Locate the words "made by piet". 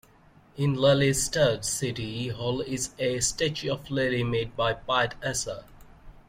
4.23-5.13